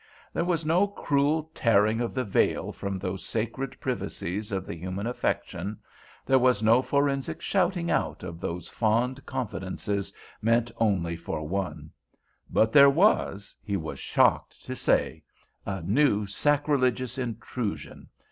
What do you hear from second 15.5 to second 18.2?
a new sacrilegious intrusion.